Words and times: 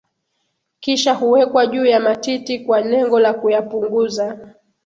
kisha 0.79 1.13
huwekwa 1.13 1.67
juu 1.67 1.85
ya 1.85 1.99
matiti 1.99 2.59
kwa 2.59 2.81
lengo 2.81 3.19
la 3.19 3.33
kuyapunguza 3.33 4.53